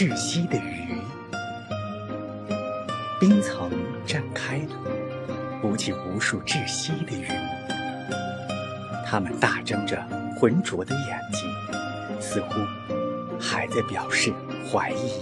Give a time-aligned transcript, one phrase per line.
[0.00, 0.96] 窒息的鱼。
[3.20, 3.70] 冰层
[4.06, 7.26] 绽开了，鼓起无数窒息的鱼。
[9.06, 10.02] 它们大睁着
[10.38, 12.48] 浑浊的眼睛，似乎
[13.38, 14.32] 还在表示
[14.72, 15.12] 怀疑。